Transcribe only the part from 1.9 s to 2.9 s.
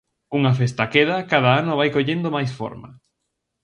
collendo máis forma.